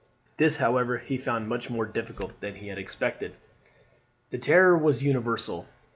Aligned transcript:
This, 0.37 0.57
however, 0.57 0.97
he 0.97 1.15
found 1.19 1.47
much 1.47 1.69
more 1.69 1.85
difficult 1.85 2.39
than 2.41 2.55
he 2.55 2.69
had 2.69 2.79
expected. 2.79 3.37
The 4.31 4.39
terror 4.39 4.75
was 4.75 5.03
universal. 5.03 5.67